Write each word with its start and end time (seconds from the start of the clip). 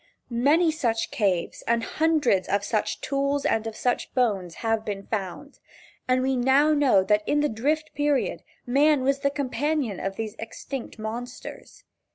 Many 0.31 0.71
such 0.71 1.11
caves 1.11 1.61
and 1.67 1.83
hundreds 1.83 2.47
of 2.49 2.63
such 2.63 3.01
tools, 3.01 3.45
and 3.45 3.67
of 3.67 3.75
such 3.75 4.11
bones 4.15 4.55
have 4.65 4.83
been 4.83 5.05
found. 5.05 5.59
And 6.07 6.23
we 6.23 6.35
now 6.35 6.73
know 6.73 7.03
that 7.03 7.21
in 7.27 7.41
the 7.41 7.47
Drift 7.49 7.93
Period 7.93 8.41
man 8.65 9.03
was 9.03 9.19
the 9.19 9.29
companion 9.29 9.99
of 9.99 10.15
these 10.15 10.33
extinct 10.39 10.97
monsters. 10.97 11.83